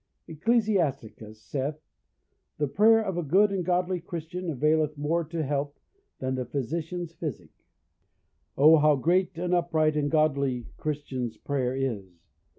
[0.27, 1.79] Ecclesiasticus saith,
[2.57, 5.79] "The prayer of a good and godly Christian availeth more to health,
[6.17, 7.51] than the physician's physic."
[8.57, 12.23] O how great and upright and godly Christian's prayer is!